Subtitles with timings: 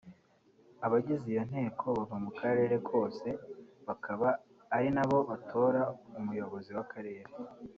[0.85, 3.27] Abagize iyo nteko bava mu karere kose
[3.87, 4.27] bakaba
[4.75, 5.81] ari na bo batora
[6.19, 7.31] umuyobozi w’akarere